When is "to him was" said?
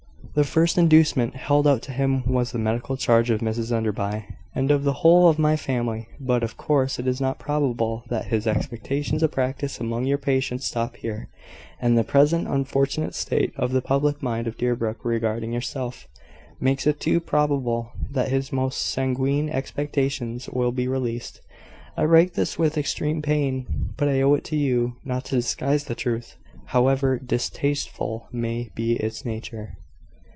1.81-2.53